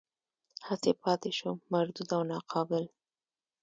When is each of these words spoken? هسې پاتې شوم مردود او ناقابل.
هسې 0.67 0.91
پاتې 1.03 1.29
شوم 1.37 1.57
مردود 1.71 2.09
او 2.17 2.21
ناقابل. 2.31 2.83